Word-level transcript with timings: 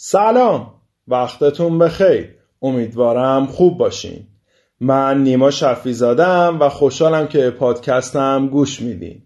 سلام 0.00 0.74
وقتتون 1.08 1.78
بخیر. 1.78 2.28
امیدوارم 2.62 3.46
خوب 3.46 3.78
باشین. 3.78 4.26
من 4.80 5.22
نیما 5.22 5.50
شفی 5.50 5.92
زادم 5.92 6.56
و 6.60 6.68
خوشحالم 6.68 7.26
که 7.26 7.50
پادکستم 7.50 8.48
گوش 8.48 8.80
میدین. 8.80 9.22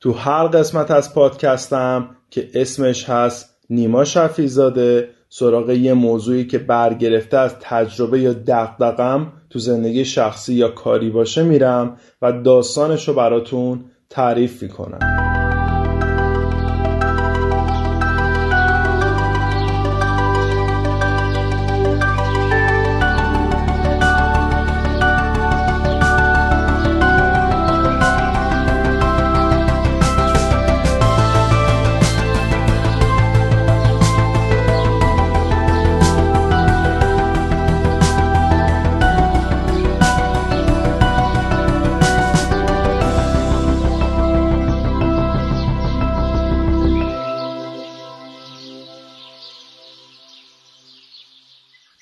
تو 0.00 0.12
هر 0.12 0.46
قسمت 0.46 0.90
از 0.90 1.14
پادکستم 1.14 2.16
که 2.30 2.50
اسمش 2.54 3.08
هست 3.08 3.56
نیما 3.70 4.04
شفی 4.04 4.48
زاده 4.48 5.08
سراغ 5.28 5.70
یه 5.70 5.94
موضوعی 5.94 6.46
که 6.46 6.58
برگرفته 6.58 7.36
از 7.38 7.54
تجربه 7.60 8.20
یا 8.20 8.32
دقدقم 8.32 9.32
تو 9.50 9.58
زندگی 9.58 10.04
شخصی 10.04 10.54
یا 10.54 10.68
کاری 10.68 11.10
باشه 11.10 11.42
میرم 11.42 11.96
و 12.22 12.32
داستانش 12.32 13.08
رو 13.08 13.14
براتون 13.14 13.84
تعریف 14.10 14.62
می‌کنم. 14.62 15.29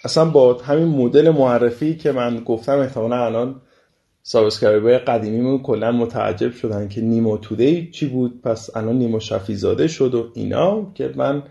اصلا 0.05 0.25
با 0.25 0.55
همین 0.55 0.89
مدل 0.89 1.31
معرفی 1.31 1.97
که 1.97 2.13
من 2.13 2.41
گفتم 2.45 2.79
احتمالا 2.79 3.25
الان 3.25 3.61
subscriber 4.23 4.99
قدیمی 4.99 5.63
کلا 5.63 5.93
متعجب 5.93 6.53
شدن 6.53 6.89
که 6.89 7.01
نیما 7.01 7.37
Today 7.37 7.91
چی 7.91 8.07
بود. 8.07 8.43
پس 8.43 8.77
الان 8.77 8.99
نیما 8.99 9.19
شفیزاده 9.19 9.89
شد 9.89 10.15
و 10.15 10.31
اینا 10.35 10.93
که 10.95 11.13
من 11.17 11.43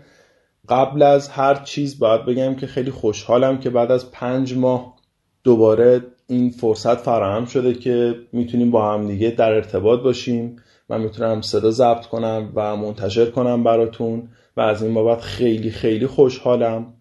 قبل 0.68 1.02
از 1.02 1.28
هر 1.28 1.54
چیز 1.54 1.98
باید 1.98 2.24
بگم 2.24 2.54
که 2.54 2.66
خیلی 2.66 2.90
خوشحالم 2.90 3.58
که 3.58 3.70
بعد 3.70 3.92
از 3.92 4.10
پنج 4.10 4.54
ماه 4.54 4.96
دوباره 5.44 6.00
این 6.26 6.50
فرصت 6.50 6.94
فراهم 6.94 7.44
شده 7.44 7.74
که 7.74 8.14
می‌تونیم 8.32 8.70
با 8.70 8.92
هم 8.92 9.06
دیگه 9.06 9.30
در 9.30 9.52
ارتباط 9.52 10.00
باشیم. 10.00 10.56
من 10.88 11.00
می‌تونم 11.00 11.40
صدا 11.40 11.70
ضبط 11.70 12.06
کنم 12.06 12.52
و 12.54 12.76
منتشر 12.76 13.30
کنم 13.30 13.64
براتون 13.64 14.28
و 14.56 14.60
از 14.60 14.82
این 14.82 14.94
بابت 14.94 15.20
خیلی 15.20 15.70
خیلی 15.70 16.06
خوشحالم. 16.06 16.94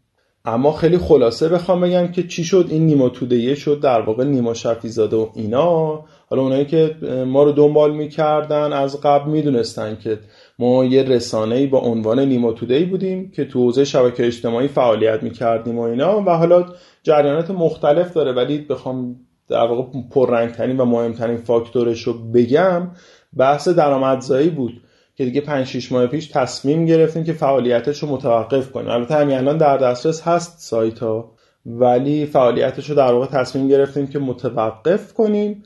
اما 0.48 0.72
خیلی 0.72 0.98
خلاصه 0.98 1.50
بخوام 1.50 1.82
بگم 1.82 2.08
که 2.08 2.24
چی 2.24 2.44
شد؟ 2.44 2.66
این 2.70 2.86
نیما 2.86 3.10
تودهیه 3.10 3.56
شد 3.56 3.80
در 3.80 4.02
واقع 4.02 4.24
نیما 4.24 4.54
شفیزاده 4.54 5.18
و 5.18 5.30
اینا. 5.36 6.04
حالا 6.30 6.42
اونایی 6.42 6.66
که 6.66 6.96
ما 7.28 7.44
رو 7.44 7.52
دنبال 7.52 7.94
می‌کردن 7.94 8.74
از 8.74 9.02
قبل 9.02 9.32
می‌دونستن 9.32 9.98
که 10.04 10.20
ما 10.60 10.86
یه 10.86 11.04
رسانه‌ای 11.04 11.68
با 11.68 11.80
عنوان 11.80 12.20
نیما 12.20 12.52
تودهی 12.52 12.86
بودیم 12.86 13.32
که 13.32 13.46
تو 13.46 13.60
حوزه 13.60 13.86
شبکه 13.86 14.26
اجتماعی 14.26 14.68
فعالیت 14.68 15.24
می‌کردیم 15.24 15.80
و 15.80 15.82
اینا. 15.82 16.22
و 16.22 16.30
حالا 16.30 16.66
جریانات 17.04 17.52
مختلف 17.52 18.14
داره 18.14 18.32
ولی 18.32 18.58
بخوام 18.58 19.16
در 19.50 19.68
واقع 19.68 19.84
پررنگترین 20.12 20.78
و 20.78 20.86
مهمترین 20.86 21.38
فاکتورش 21.38 22.02
رو 22.02 22.14
بگم 22.14 22.92
بحث 23.38 23.68
درآمدزایی 23.68 24.50
بود. 24.50 24.82
که 25.18 25.26
دیگه 25.26 25.42
5 25.42 25.68
6 25.68 25.92
ماه 25.92 26.08
پیش 26.08 26.28
تصمیم 26.28 26.86
گرفتیم 26.86 27.24
که 27.24 27.34
فعالیتش 27.34 28.04
رو 28.04 28.10
متوقف 28.10 28.72
کنیم. 28.72 28.90
البته 28.90 29.16
همین 29.16 29.38
الان 29.38 29.58
در 29.58 29.78
دسترس 29.78 30.22
هست 30.22 30.60
سایت 30.60 31.00
ها 31.00 31.32
ولی 31.66 32.26
فعالیتش 32.26 32.90
رو 32.90 32.96
در 32.96 33.14
واقع 33.14 33.26
تصمیم 33.26 33.68
گرفتیم 33.68 34.08
که 34.08 34.20
متوقف 34.20 35.14
کنیم 35.14 35.64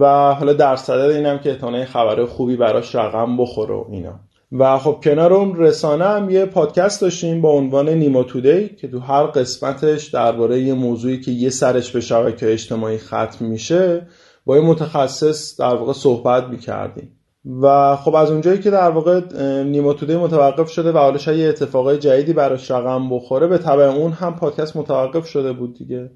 و 0.00 0.34
حالا 0.34 0.52
در 0.52 0.76
صدد 0.76 1.10
اینم 1.10 1.38
که 1.38 1.50
احتمالاً 1.50 1.84
خبر 1.84 2.24
خوبی 2.24 2.56
براش 2.56 2.94
رقم 2.94 3.36
بخوره 3.36 3.74
و 3.74 3.84
اینا. 3.90 4.20
و 4.52 4.78
خب 4.78 5.00
کنار 5.04 5.32
اون 5.32 5.56
رسانه 5.56 6.04
هم 6.04 6.30
یه 6.30 6.44
پادکست 6.44 7.00
داشتیم 7.00 7.40
با 7.40 7.50
عنوان 7.50 7.88
نیما 7.88 8.22
تودی 8.22 8.68
که 8.68 8.88
تو 8.88 8.98
هر 8.98 9.22
قسمتش 9.26 10.06
درباره 10.06 10.60
یه 10.60 10.74
موضوعی 10.74 11.20
که 11.20 11.30
یه 11.30 11.50
سرش 11.50 11.92
به 11.92 12.00
شبکه 12.00 12.52
اجتماعی 12.52 12.98
ختم 12.98 13.44
میشه 13.44 14.06
با 14.44 14.56
یه 14.56 14.62
متخصص 14.62 15.60
در 15.60 15.74
واقع 15.74 15.92
صحبت 15.92 16.44
می‌کردیم. 16.44 17.17
و 17.44 17.96
خب 17.96 18.14
از 18.14 18.30
اونجایی 18.30 18.58
که 18.58 18.70
در 18.70 18.90
واقع 18.90 19.20
نیما 19.62 19.92
متوقف 20.02 20.70
شده 20.70 20.92
و 20.92 20.98
حالا 20.98 21.32
یه 21.32 21.48
اتفاقای 21.48 21.98
جدیدی 21.98 22.32
براش 22.32 22.70
رقم 22.70 23.10
بخوره 23.10 23.46
به 23.46 23.58
طبع 23.58 23.82
اون 23.82 24.12
هم 24.12 24.36
پادکست 24.36 24.76
متوقف 24.76 25.26
شده 25.26 25.52
بود 25.52 25.78
دیگه. 25.78 26.10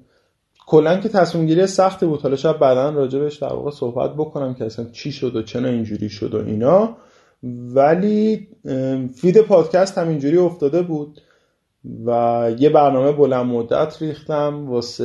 کلا 0.67 0.97
که 0.97 1.09
تصمیم 1.09 1.45
گیری 1.45 1.67
سختی 1.67 2.05
بود. 2.05 2.21
حالا 2.21 2.35
شاید 2.35 2.59
بعدا 2.59 2.89
راجبش 2.89 3.35
در 3.35 3.53
واقع 3.53 3.71
صحبت 3.71 4.13
بکنم 4.13 4.53
که 4.53 4.65
اصلا 4.65 4.85
چی 4.91 5.11
شد 5.11 5.35
و 5.35 5.41
چرا 5.41 5.69
اینجوری 5.69 6.09
شد 6.09 6.35
و 6.35 6.45
اینا. 6.45 6.95
ولی 7.73 8.47
فید 9.15 9.41
پادکست 9.41 9.97
هم 9.97 10.07
اینجوری 10.07 10.37
افتاده 10.37 10.81
بود 10.81 11.21
و 12.05 12.51
یه 12.59 12.69
برنامه 12.69 13.11
بلند 13.11 13.45
مدت 13.45 14.01
ریختم 14.01 14.69
واسه 14.69 15.03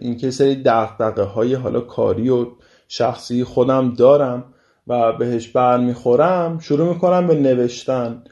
اینکه 0.00 0.30
سری 0.30 0.62
دقدقه 0.62 1.22
های 1.22 1.54
حالا 1.54 1.80
کاری 1.80 2.30
و 2.30 2.46
شخصی 2.88 3.44
خودم 3.44 3.94
دارم. 3.94 4.44
و 4.86 5.12
بهش 5.12 5.48
برمیخورم 5.48 6.58
شروع 6.58 6.88
می‌کنم 6.88 7.26
به 7.26 7.34
نوشتن 7.34 8.22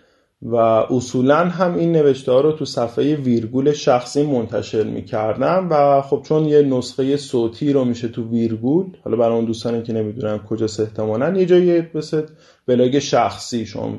و 0.43 0.57
اصولا 0.57 1.37
هم 1.37 1.75
این 1.75 1.93
نوشته 1.93 2.33
ها 2.33 2.41
رو 2.41 2.53
تو 2.53 2.65
صفحه 2.65 3.17
ویرگول 3.17 3.73
شخصی 3.73 4.27
منتشر 4.27 4.85
می‌کردم 4.85 5.69
و 5.71 6.03
خب 6.03 6.23
چون 6.29 6.45
یه 6.45 6.63
نسخه 6.63 7.17
صوتی 7.17 7.73
رو 7.73 7.85
میشه 7.85 8.09
تو 8.09 8.29
ویرگول 8.29 8.87
حالا 9.05 9.17
برای 9.17 9.37
اون 9.37 9.45
دوستانی 9.45 9.83
که 9.83 9.93
نمی‌دونم 9.93 10.39
کجا 10.39 10.67
احتمالا 10.79 11.39
یه 11.39 11.47
جایی 11.47 11.83
مثل 11.95 12.23
بلاگ 12.67 12.99
شخصی 12.99 13.67
شما 13.67 13.99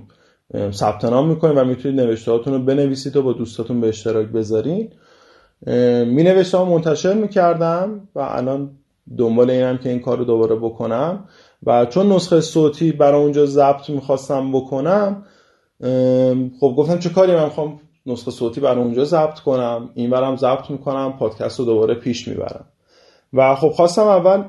ثبت 0.71 1.05
نام 1.05 1.29
می‌کنید 1.29 1.57
و 1.57 1.65
می‌تونید 1.65 1.99
نوشته 1.99 2.31
رو 2.31 2.59
بنویسید 2.59 3.17
و 3.17 3.23
با 3.23 3.33
دوستاتون 3.33 3.81
به 3.81 3.87
اشتراک 3.87 4.27
بذارین 4.27 4.89
می 6.05 6.23
نوشته 6.23 6.57
ها 6.57 6.65
منتشر 6.65 7.13
می‌کردم 7.13 8.07
و 8.15 8.19
الان 8.19 8.77
دنبال 9.17 9.49
اینم 9.49 9.77
که 9.77 9.89
این 9.89 9.99
کار 9.99 10.17
رو 10.17 10.25
دوباره 10.25 10.55
بکنم. 10.55 11.25
و 11.63 11.85
چون 11.85 12.11
نسخه 12.11 12.41
صوتی 12.41 12.91
برای 12.91 13.21
اونجا 13.21 13.45
ضبط 13.45 13.89
می‌خواستم 13.89 14.51
بکنم 14.51 15.25
خب 16.59 16.73
گفتم 16.77 16.99
چه 16.99 17.09
کاری 17.09 17.35
من 17.35 17.43
می‌خوام 17.43 17.79
نسخه 18.05 18.31
صوتی 18.31 18.61
برای 18.61 18.83
اونجا 18.83 19.03
ضبط 19.03 19.39
کنم؟ 19.39 19.89
این 19.93 20.09
برم 20.09 20.35
ضبط 20.35 20.69
می‌کنم 20.69 21.17
پادکست 21.19 21.59
رو 21.59 21.65
دوباره 21.65 21.95
پیش 21.95 22.27
می‌برم. 22.27 22.65
و 23.33 23.55
خب 23.55 23.69
خواستم 23.69 24.07
اول 24.07 24.43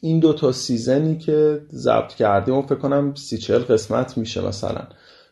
این 0.00 0.20
دو 0.20 0.32
تا 0.32 0.52
season 0.52 1.09
ی 1.09 1.18
که 1.18 1.60
ضبط 1.72 2.14
کردیم 2.14 2.54
و 2.54 2.62
فکر 2.62 2.74
کنم 2.74 3.14
سی 3.14 3.38
چل 3.38 3.58
قسمت 3.58 4.18
میشه 4.18 4.46
مثلا. 4.46 4.82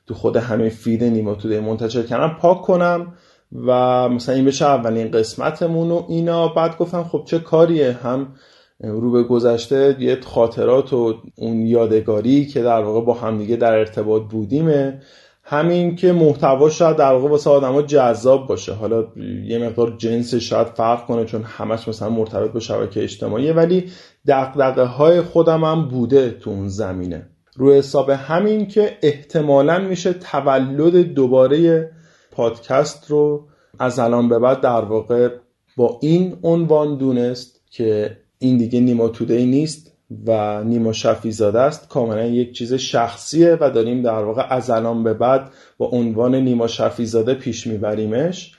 تو 0.07 0.15
خود 0.15 0.37
همین 0.37 0.69
feed 0.69 1.05
نیما 1.05 1.35
Today 1.35 1.49
منتشر 1.49 2.03
کردم 2.03 2.37
پاک 2.41 2.63
کنم. 2.63 3.15
و 3.53 4.09
مثلا 4.09 4.35
این 4.35 4.45
بشه 4.45 4.65
اولین 4.65 5.11
قسمتمون 5.11 5.91
و 5.91 6.05
اینا. 6.09 6.49
بعد 6.49 6.77
گفتم 6.79 7.05
خب 7.05 7.23
چه 7.27 7.39
کاریه؟ 7.39 7.93
هم 7.93 8.35
رو 8.81 9.11
به 9.11 9.23
گذشته 9.23 9.97
یه 10.01 10.21
خاطرات 10.21 10.93
و 10.93 11.15
اون 11.37 11.67
یادگاری 11.67 12.47
که 12.47 12.63
در 12.63 12.83
واقع 12.83 13.01
با 13.07 13.15
همدیگه 13.15 13.57
در 13.57 13.73
ارتباط 13.73 14.23
بودیمه. 14.23 15.01
همین 15.45 15.97
که 15.97 16.13
محتوا 16.13 16.71
شاید 16.71 16.97
در 16.97 17.13
واقع 17.13 17.29
واسه 17.29 17.51
آدما 17.51 17.83
جذاب 17.83 18.49
باشه. 18.49 18.73
حالا 18.73 19.07
یه 19.45 19.59
مقدار 19.59 19.95
جنس 19.99 20.35
شاید 20.35 20.67
فرق 20.67 21.07
کنه 21.07 21.25
چون 21.25 21.43
همش 21.43 21.89
مثلا 21.89 22.09
مرتبط 22.09 22.53
با 22.53 22.61
شبکه 22.61 23.03
اجتماعیه 23.03 23.53
ولی 23.53 23.91
دقدقه 24.27 24.85
های 24.85 25.23
خودم 25.23 25.65
هم 25.65 25.89
بوده 25.89 26.31
تو 26.31 26.51
اون 26.51 26.69
زمینه. 26.69 27.27
رو 27.57 27.73
حساب 27.73 28.11
همین 28.11 28.67
که 28.67 28.99
احتمالا 29.03 29.79
میشه 29.79 30.13
تولد 30.13 30.97
دوباره 30.97 31.91
پادکست 32.31 33.11
رو 33.11 33.49
از 33.79 33.99
الان 33.99 34.29
به 34.29 34.39
بعد 34.39 34.61
در 34.61 34.81
واقع 34.81 35.29
با 35.77 35.99
این 36.03 36.37
عنوان 36.43 36.97
دونست 36.97 37.61
که 37.71 38.17
این 38.39 38.57
دیگه 38.57 38.81
نیما 38.81 39.09
Today 39.09 39.47
نیست 39.47 39.93
و 40.27 40.65
نیما 40.65 40.93
شفیزاده 40.93 41.61
است. 41.61 41.89
کاملا 41.89 42.27
یک 42.27 42.53
چیز 42.53 42.75
شخصیه 42.75 43.59
و 43.61 43.71
داریم 43.71 44.03
در 44.03 44.23
واقع 44.25 44.47
از 44.51 44.71
الان 44.71 45.03
به 45.03 45.15
بعد 45.15 45.51
با 45.79 45.87
عنوان 45.87 46.35
نیما 46.35 46.67
شفیزاده 46.67 47.35
پیش 47.35 47.67
میبریمش. 47.67 48.55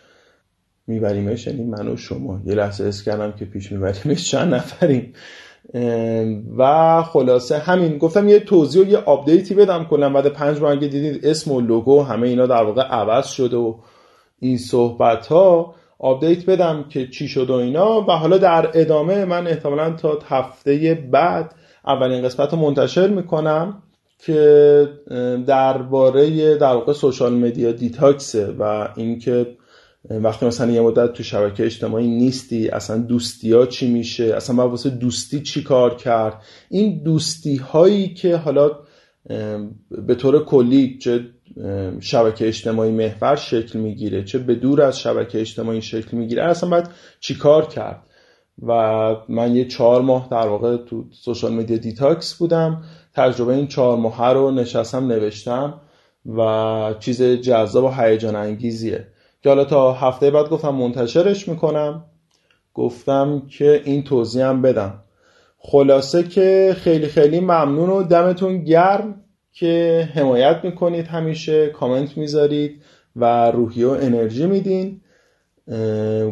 میبریمش 0.88 1.48
یعنی 1.48 1.64
من 1.64 1.88
و 1.88 1.98
شما. 1.98 2.42
یه 2.46 2.56
لحظه 2.56 2.84
حس 2.84 3.04
کردم 3.04 3.32
که 3.32 3.46
پیش 3.46 3.72
میبریمش 3.72 4.32
چند 4.32 4.54
نفریم. 4.54 5.14
و 6.58 7.04
خلاصه 7.04 7.58
همین 7.58 7.98
گفتم 7.98 8.30
یه 8.30 8.40
توضیح 8.40 8.82
و 8.82 8.90
یه 8.90 8.98
update 8.98 9.47
ی 9.47 9.56
بدم 9.56 9.84
کلا 9.84 10.10
بعد 10.10 10.28
پنج 10.28 10.62
ماه 10.62 10.76
دیدید 10.76 11.26
اسم 11.26 11.52
و 11.52 11.62
لوگو 11.62 12.04
همه 12.04 12.28
اینا 12.28 12.46
در 12.46 12.64
واقع 12.64 12.82
عوض 12.82 13.28
شده 13.28 13.58
و 13.58 13.76
این 14.40 14.58
صحبت 14.58 15.28
ها 15.28 15.76
update 16.00 16.46
بدم 16.46 16.86
که 16.90 17.08
چی 17.08 17.28
شد 17.28 17.50
و 17.50 17.54
اینا. 17.54 18.02
و 18.02 18.12
حالا 18.12 18.38
در 18.38 18.70
ادامه 18.74 19.26
من 19.26 19.48
احتمالا 19.48 19.90
تا 19.90 20.20
هفته 20.28 21.08
بعد 21.12 21.56
اولین 21.86 22.22
قسمت 22.22 22.54
رو 22.54 22.60
منتشر 22.60 23.08
می‌کنم 23.08 23.84
که 24.20 24.88
درباره 25.48 26.56
در 26.56 26.74
واقع 26.74 26.94
social 26.94 27.34
media 27.34 27.72
detox 27.72 28.42
ه 28.42 28.56
و 28.60 28.88
اینکه 28.96 29.48
وقتی 30.10 30.46
مثلا 30.46 30.72
یه 30.72 30.82
مدت 30.82 31.14
تو 31.14 31.24
شبکه 31.24 31.66
اجتماعی 31.66 32.08
نیستی 32.08 32.68
اصلا 32.68 32.98
دوستی 32.98 33.52
ها 33.52 33.66
چی 33.66 33.92
میشه؟ 33.92 34.24
اصلا 34.36 34.56
باید 34.56 34.70
واسه 34.70 34.90
دوستی 34.90 35.42
چی 35.42 35.64
کار 35.64 35.96
کرد؟ 35.96 36.42
این 36.70 37.04
دوستی 37.04 37.56
هایی 37.56 38.14
که 38.14 38.36
حالا 38.36 38.72
به 39.92 40.16
طور 40.16 40.46
کلی 40.46 40.98
چه 40.98 41.26
شبکه 42.00 42.48
اجتماعی 42.48 42.92
محور 42.92 43.36
شکل 43.36 43.80
می‌گیره 43.80 44.24
چه 44.24 44.40
به 44.40 44.56
دور 44.56 44.82
از 44.82 45.00
شبکه 45.00 45.42
اجتماعی 45.42 45.82
شکل 45.82 46.18
می‌گیره 46.18 46.44
اصلا 46.44 46.70
باید 46.70 46.88
چی 47.20 47.36
کار 47.36 47.66
کرد؟ 47.66 48.04
و 48.68 48.72
من 49.30 49.56
یه 49.56 49.66
چهار 49.66 50.02
ماه 50.02 50.28
در 50.32 50.48
واقع 50.48 50.78
تو 50.78 51.06
social 51.12 51.54
media 51.54 51.78
detox 51.78 52.34
بودم 52.34 52.84
تجربه 53.14 53.54
این 53.54 53.68
چهار 53.68 53.98
ماه 53.98 54.34
رو 54.34 54.52
نشستم 54.52 55.08
نوشتم 55.08 55.82
و 56.38 56.94
چیز 57.00 57.24
جذاب 57.24 57.84
و 57.84 57.90
هیجان 57.90 58.36
انگیزیه. 58.36 59.08
که 59.42 59.50
حالا 59.50 59.66
تا 59.66 59.94
هفته 59.94 60.32
بعد 60.32 60.50
گفتم 60.50 60.76
منتشرش 60.76 61.48
می‌کنم. 61.48 62.04
گفتم 62.74 63.42
که 63.50 63.82
این 63.86 64.04
توضیح 64.04 64.46
هم 64.46 64.62
بدم. 64.62 64.94
خلاصه 65.58 66.24
که 66.24 66.76
خیلی 66.78 67.08
خیلی 67.08 67.40
ممنون 67.40 67.90
و 67.90 68.04
دمتون 68.04 68.64
گرم 68.64 69.16
که 69.54 70.10
حمایت 70.14 70.60
می‌کنید 70.64 71.08
همیشه 71.08 71.70
کامنت 71.70 72.18
می‌ذارید 72.18 72.82
و 73.16 73.52
روحی 73.52 73.84
و 73.84 73.90
انرژی 73.90 74.46
میدین. 74.46 75.02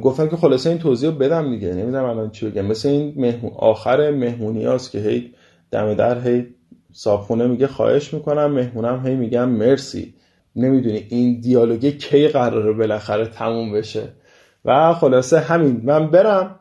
گفتم 0.03 0.29
که 0.29 0.35
خلاصه 0.35 0.69
این 0.69 0.79
توضیح 0.79 1.09
رو 1.09 1.15
بدم 1.15 1.49
دیگه. 1.51 1.73
نمی‌دونم 1.73 2.05
الان 2.05 2.29
چی 2.29 2.49
بگم. 2.49 2.65
مثل 2.65 2.89
این 2.89 3.13
مهمون 3.17 3.51
آخر 3.55 4.11
مهمونی 4.11 4.65
هاست 4.65 4.91
که 4.91 4.99
هی 4.99 5.33
دم 5.71 5.93
در 5.93 6.27
هی 6.27 6.47
صابخونه 6.91 7.47
میگه 7.47 7.67
خواهش 7.67 8.13
می‌کنم. 8.13 8.51
مهمونم 8.51 9.07
هی 9.07 9.15
میگم 9.15 9.49
مرسی. 9.49 10.13
نمی‌دونی 10.55 11.05
این 11.09 11.39
دیالوگه 11.39 11.91
کی 11.91 12.27
قراره 12.27 12.73
بالاخره 12.73 13.25
تموم 13.25 13.71
بشه. 13.71 14.03
و 14.65 14.93
خلاصه 14.93 15.39
همین 15.39 15.81
من 15.83 16.07
برم 16.11 16.59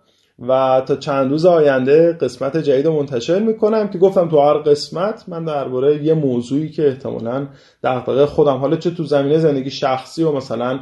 و 0.49 0.83
تا 0.87 0.97
چند 0.97 1.31
روز 1.31 1.47
آینده 1.47 2.13
قسمت 2.13 2.57
جدید 2.57 2.87
رو 2.87 2.93
منتشر 2.93 3.39
می‌کنم 3.39 3.89
که 3.89 3.99
گفتم 3.99 4.29
تو 4.29 4.41
هر 4.41 4.55
قسمت 4.55 5.25
من 5.29 5.45
درباره 5.45 6.05
یه 6.05 6.15
موضوعی 6.15 6.69
که 6.69 6.89
احتمالا 6.89 7.47
دغدغه 7.85 8.27
خودم 8.27 8.57
حالا 8.57 8.77
چه 8.77 8.91
تو 8.91 9.05
زمینه 9.05 9.39
زندگی 9.39 9.71
شخصی 9.71 10.23
و 10.23 10.33
مثلا 10.33 10.81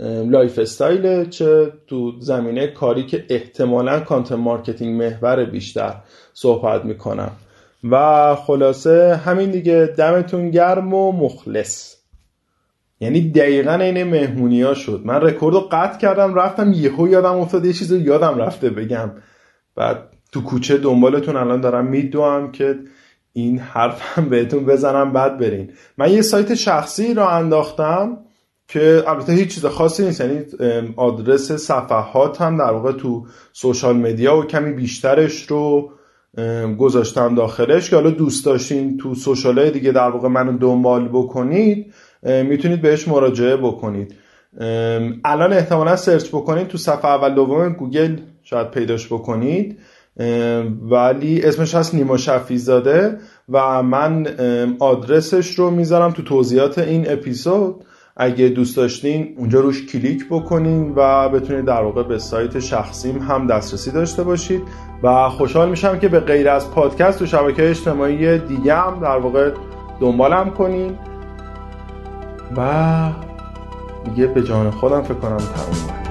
lifestyle 0.00 1.28
چه 1.28 1.72
تو 1.86 2.12
زمینه 2.20 2.66
کاری 2.66 3.06
که 3.06 3.24
احتمالا 3.28 4.00
content 4.00 4.32
marketing 4.32 5.02
محور 5.02 5.44
بیشتر 5.44 5.94
صحبت 6.34 6.84
می‌کنم. 6.84 7.30
و 7.90 8.34
خلاصه 8.34 9.20
همین 9.24 9.50
دیگه 9.50 9.94
دمتون 9.96 10.50
گرم 10.50 10.94
و 10.94 11.12
مخلص. 11.12 11.97
یعنی 13.00 13.30
دقیقا 13.30 13.72
این 13.74 14.04
مهمونی 14.04 14.62
ها 14.62 14.74
شد. 14.74 15.02
من 15.04 15.14
رکورد 15.14 15.54
رو 15.54 15.68
قطع 15.72 15.98
کردم 15.98 16.34
رفتم 16.34 16.72
یهو 16.72 17.08
یادم 17.08 17.38
افتاد 17.38 17.66
یه 17.66 17.72
چیز 17.72 17.92
یادم 17.92 18.38
رفته 18.38 18.70
بگم. 18.70 19.10
بعد 19.76 19.98
تو 20.32 20.42
کوچه 20.42 20.78
دنبالتون 20.78 21.36
الان 21.36 21.60
دارم 21.60 21.86
میدوام 21.86 22.52
که 22.52 22.78
این 23.32 23.58
حرفم 23.58 24.28
بهتون 24.28 24.64
بزنم 24.64 25.12
بعد 25.12 25.38
برین. 25.38 25.70
من 25.98 26.12
یه 26.12 26.22
سایت 26.22 26.54
شخصی 26.54 27.14
رو 27.14 27.26
انداختم 27.26 28.18
که 28.68 29.04
البته 29.06 29.32
هیچ 29.32 29.54
چیز 29.54 29.66
خاصی 29.66 30.04
نیست. 30.04 30.20
یعنی 30.20 30.44
آدرس 30.96 31.52
صفحات 31.52 32.40
هم 32.40 32.56
در 32.56 32.70
واقع 32.70 32.92
تو 32.92 33.26
سوشال 33.52 33.96
مدیا 33.96 34.36
و 34.36 34.44
کمی 34.44 34.72
بیشترش 34.72 35.46
رو 35.46 35.90
گذاشتم 36.78 37.34
داخلش. 37.34 37.90
که 37.90 37.96
حالا 37.96 38.10
دوست 38.10 38.46
داشتین 38.46 38.96
تو 38.96 39.14
سوشال 39.14 39.70
دیگه 39.70 39.92
در 39.92 40.10
واقع 40.10 40.28
منو 40.28 40.58
دنبال 40.58 41.08
بکنید 41.08 41.94
می‌تونید 42.22 42.82
بهش 42.82 43.08
مراجعه 43.08 43.56
بکنید. 43.56 44.14
الان 45.24 45.52
احتمالا 45.52 45.96
search 45.96 46.28
بکنید 46.28 46.66
تو 46.66 46.78
صفحه 46.78 47.10
اول 47.10 47.34
دوم 47.34 47.68
گوگل 47.68 48.16
شاید 48.42 48.70
پیداش 48.70 49.06
بکنید. 49.06 49.78
ولی 50.90 51.42
اسمش 51.42 51.74
هست 51.74 51.94
نیما 51.94 52.16
شفیزاده 52.16 53.18
و 53.48 53.82
من 53.82 54.26
آدرسش 54.78 55.54
رو 55.54 55.70
می‌ذارم 55.70 56.10
تو 56.10 56.22
توضیحات 56.22 56.78
این 56.78 57.10
اپیزود. 57.10 57.84
اگه 58.20 58.48
دوست 58.48 58.76
داشتین 58.76 59.34
اونجا 59.36 59.60
روش 59.60 59.86
کلیک 59.86 60.26
بکنین 60.30 60.92
و 60.96 61.28
بتونید 61.28 61.64
در 61.64 61.82
واقع 61.82 62.02
به 62.02 62.18
سایت 62.18 62.58
شخصیم 62.58 63.18
هم 63.18 63.46
دسترسی 63.46 63.90
داشته 63.90 64.22
باشید. 64.22 64.62
و 65.02 65.28
خوشحال 65.28 65.68
میشم 65.70 65.98
که 65.98 66.08
به 66.08 66.20
غیر 66.20 66.48
از 66.48 66.70
پادکست 66.70 67.22
و 67.22 67.26
شبکه 67.26 67.70
اجتماعی 67.70 68.38
دیگه 68.38 68.74
هم 68.74 69.00
در 69.00 69.18
واقع 69.18 69.50
دنبالم 70.00 70.50
کنین. 70.50 70.98
و 72.56 73.10
دیگه 74.04 74.26
به 74.26 74.42
جان 74.42 74.70
خودم 74.70 75.02
فکر 75.02 75.14
کنم 75.14 75.36
تموم. 75.36 76.07